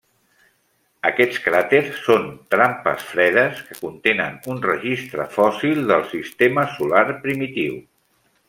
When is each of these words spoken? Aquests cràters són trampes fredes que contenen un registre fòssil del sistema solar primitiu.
Aquests 1.09 1.41
cràters 1.47 1.99
són 2.05 2.25
trampes 2.55 3.05
fredes 3.11 3.61
que 3.67 3.77
contenen 3.83 4.41
un 4.55 4.65
registre 4.67 5.29
fòssil 5.39 5.87
del 5.93 6.05
sistema 6.19 6.69
solar 6.79 7.05
primitiu. 7.29 7.79